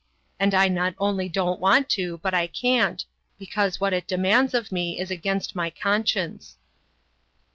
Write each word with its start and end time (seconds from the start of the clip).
And 0.39 0.55
I 0.55 0.67
not 0.67 0.95
only 0.97 1.29
don't 1.29 1.59
want 1.59 1.87
to, 1.89 2.17
but 2.23 2.33
I 2.33 2.47
can't, 2.47 3.05
because 3.37 3.79
what 3.79 3.93
it 3.93 4.07
demands 4.07 4.55
of 4.55 4.71
me 4.71 4.99
is 4.99 5.11
against 5.11 5.55
my 5.55 5.69
conscience. 5.69 6.57